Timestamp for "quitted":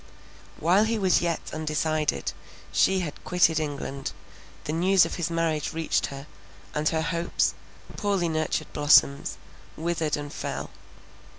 3.23-3.59